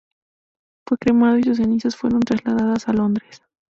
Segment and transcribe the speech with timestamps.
[0.89, 3.43] Fue cremado y sus cenizas fueron trasladadas a Londres.